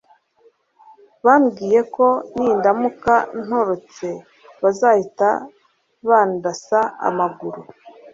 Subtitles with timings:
[1.25, 3.13] bambwiye ko nindamuka
[3.43, 4.07] ntorotse
[4.61, 5.29] bazahita
[6.07, 7.61] bandasa amaguru